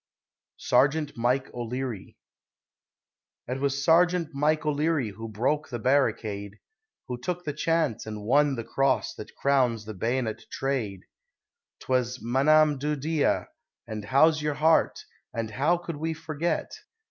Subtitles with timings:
[0.57, 2.17] SERGEANT MIKE O'LEARY
[3.47, 6.53] It was Sergeant Mike O'Leary who broke the barricade,
[7.07, 11.01] Who took the chance, and won the Cross that crowns the bayonet trade;
[11.81, 13.49] 'Twas "M'anam do Dhia,"
[13.85, 16.71] and "How's your heart," and "How could we forget?"